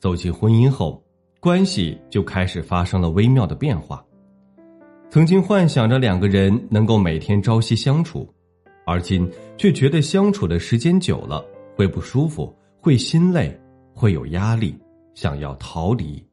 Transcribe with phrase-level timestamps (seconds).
[0.00, 1.00] 走进婚姻后，
[1.38, 4.02] 关系就开始发生了微妙的变化。
[5.10, 8.26] 曾经幻想着两个人能够每天朝夕相处，
[8.86, 11.44] 而今却觉得相处的时间久了
[11.76, 13.54] 会不舒服，会心累，
[13.92, 14.74] 会有压力，
[15.14, 16.24] 想要逃离。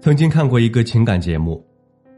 [0.00, 1.64] 曾经看过一个情感节目，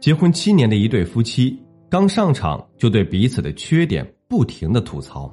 [0.01, 5.31] 结婚七年的一对夫妻刚上场就对彼此的缺点不停的吐槽。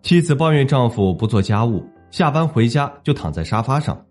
[0.00, 4.04] 妻子抱怨丈夫不做家务，下班回家就躺在沙发上。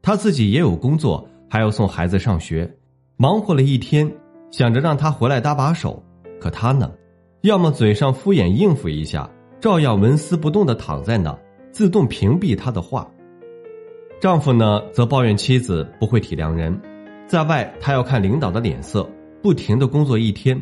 [0.00, 2.68] 她自己也有工作，还要送孩子上学，
[3.16, 4.10] 忙活了一天，
[4.50, 6.02] 想着让他回来搭把手。
[6.40, 6.90] 可他呢，
[7.42, 11.38] 要么嘴上敷衍应付一下，照样纹丝不动的躺在那，
[11.70, 13.06] 自动屏蔽他的话。
[14.18, 16.80] 丈夫呢，则抱怨妻子不会体谅人，
[17.26, 19.06] 在外他要看领导的脸色，
[19.42, 20.58] 不停的工作一天，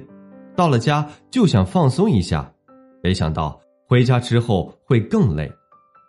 [0.56, 2.52] 到了家就想放松一下，
[3.00, 3.60] 没想到。
[3.86, 5.52] 回家之后会更累，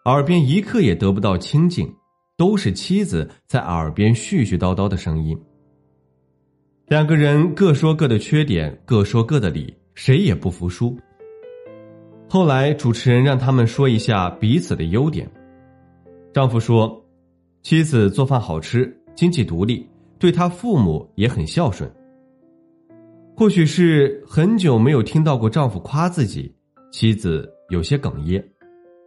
[0.06, 1.92] 耳边一刻也得不到清静，
[2.38, 5.36] 都是妻子在耳边絮絮叨叨的声音。
[6.88, 10.96] 两个人各说各的缺点，各说各的理，谁也不服输。
[12.30, 15.28] 后来主持人让他们说一下彼此的优点。
[16.32, 17.04] 丈夫说，
[17.64, 19.90] 妻子做饭好吃，经济独立，
[20.20, 21.92] 对他父母也很孝顺。
[23.36, 26.54] 或许是很久没有听到过丈夫夸自己，
[26.92, 27.52] 妻子。
[27.70, 28.44] 有些哽咽，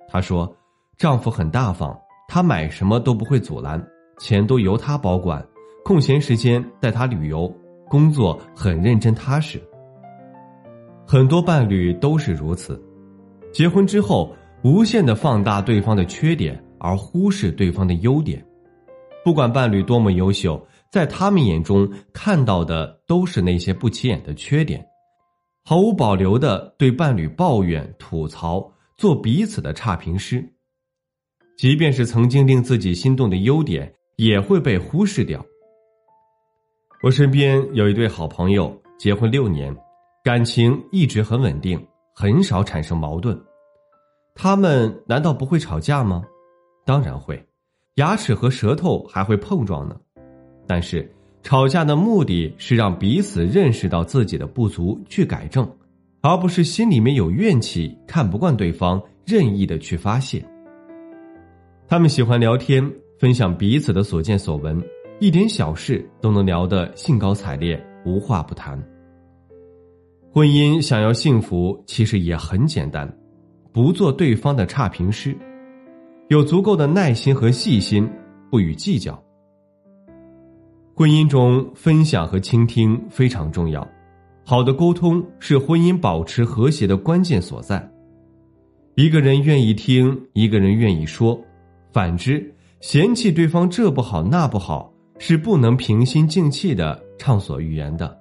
[0.09, 0.53] 她说
[0.99, 1.97] ：“丈夫很大方，
[2.27, 3.81] 她买什么都不会阻拦，
[4.19, 5.47] 钱都由他保管，
[5.85, 7.49] 空闲时间带她旅游，
[7.89, 9.63] 工作很认真踏实。”
[11.07, 12.83] 很多伴侣都是如此，
[13.53, 18.45] 结婚之后无限的放大对方的缺点，而忽视对方的优点。
[19.25, 20.61] 不管伴侣多么优秀，
[20.91, 24.85] 在他们眼中看到的都是那些不起眼的缺点。
[25.65, 30.45] 毫无保留的对伴侣抱怨、吐槽，做彼此的差评师。
[31.59, 35.45] 即便是曾经令自己心动的优点，也会被忽视掉。
[37.03, 39.77] 我身边有一对好朋友，结婚六年，
[40.23, 43.37] 感情一直很稳定，很少产生矛盾。
[44.37, 46.23] 他们难道不会吵架吗？
[46.87, 47.45] 当然会，
[47.97, 49.97] 牙齿和舌头还会碰撞呢。
[50.65, 51.13] 但是。
[51.41, 55.67] 吵架的目的是让彼此认识到自己的不足，去改正，
[56.21, 60.45] 而不是心里面有怨气，看不惯对方，任意的去发泄。
[61.91, 62.87] 他们喜欢聊天，
[63.19, 64.79] 分享彼此的所见所闻，
[65.21, 68.79] 一点小事都能聊得兴高采烈，无话不谈。
[70.31, 73.11] 婚姻想要幸福，其实也很简单，
[73.73, 75.35] 不做对方的差评师，
[76.29, 78.07] 有足够的耐心和细心，
[78.51, 79.19] 不予计较。
[80.95, 83.89] 婚姻中分享和倾听非常重要，
[84.45, 87.91] 好的沟通是婚姻保持和谐的关键所在。
[88.95, 91.41] 一个人愿意听，一个人愿意说，
[91.93, 98.17] 反之，嫌弃对方这不好那不好，是不能平心静气的畅所欲言的。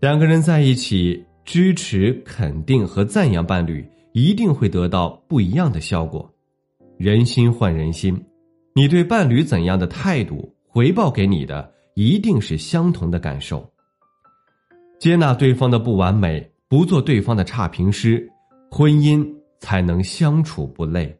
[0.00, 6.30] 两个人在一起，支持、肯定和赞扬伴侣，一定会得到不一样的效果。
[6.96, 8.18] 人心换人心，
[8.74, 10.54] 你对伴侣怎样的态度？
[10.66, 13.68] 回报给你的一定是相同的感受。
[15.00, 18.30] 接纳对方的不完美，不做对方的差评师，
[18.70, 19.26] 婚姻
[19.58, 21.19] 才能相处不累。